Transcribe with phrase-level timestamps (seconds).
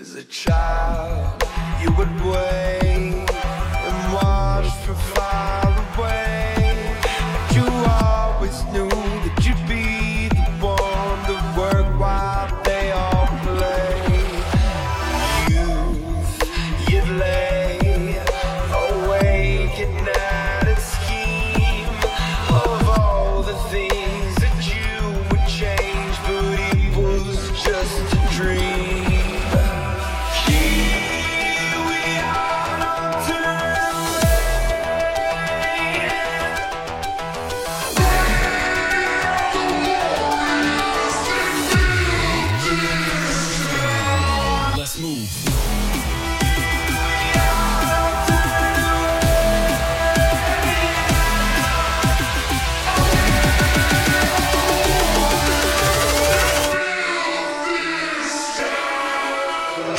[0.00, 1.44] As a child,
[1.82, 2.79] you would wait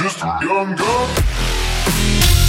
[0.01, 2.40] Just a young gun.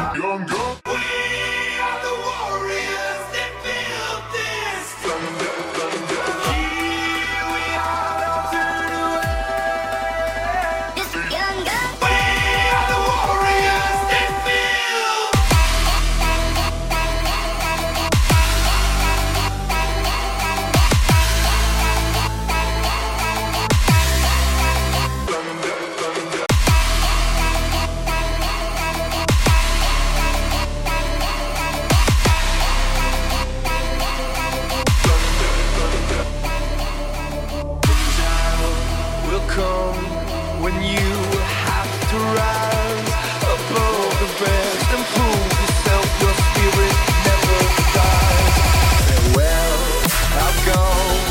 [0.00, 0.89] Young gun.
[39.50, 39.98] Come
[40.62, 41.10] when you
[41.66, 43.10] have to rise
[43.54, 46.06] above the rest and prove yourself.
[46.22, 46.94] Your spirit
[47.26, 47.58] never
[47.98, 48.56] dies.
[49.08, 49.80] Farewell,
[50.44, 51.22] I've gone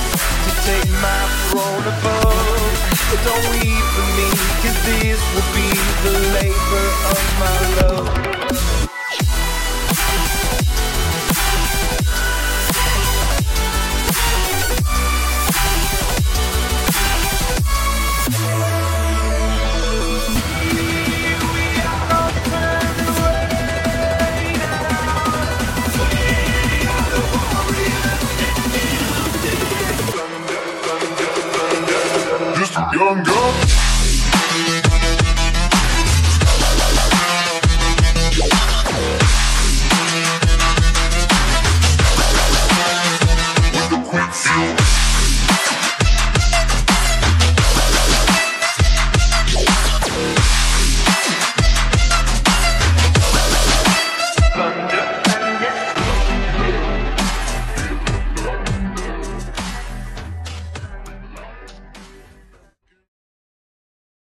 [0.45, 2.61] to take my throne above.
[3.09, 4.27] But don't weep for me,
[4.59, 5.69] 'cause this will be
[6.05, 8.38] the labor of my love.
[32.79, 33.88] Young girl.